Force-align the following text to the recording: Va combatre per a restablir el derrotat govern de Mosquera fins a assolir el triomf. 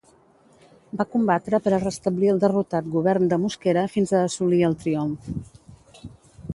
Va 1.01 1.05
combatre 1.15 1.59
per 1.65 1.73
a 1.77 1.81
restablir 1.83 2.31
el 2.33 2.41
derrotat 2.45 2.89
govern 2.97 3.31
de 3.35 3.41
Mosquera 3.45 3.87
fins 3.97 4.15
a 4.19 4.27
assolir 4.31 4.67
el 4.71 4.79
triomf. 4.87 5.33